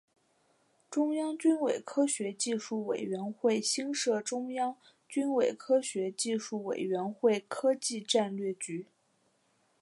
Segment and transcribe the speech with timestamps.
[0.89, 4.75] 中央军委科学技术委员会新设中央
[5.07, 8.87] 军委科学技术委员会科技战略局。